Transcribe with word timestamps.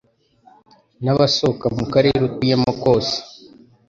n'abasohoka 1.03 1.65
mu 1.77 1.85
Karere 1.93 2.17
atuyemo 2.27 2.71
kose 2.83 3.15